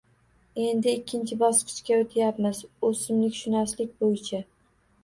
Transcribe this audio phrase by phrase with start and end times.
[0.61, 4.43] Endi ikkinchi bosqichga o‘tyapmiz– o‘simlikshunoslik bo‘yicha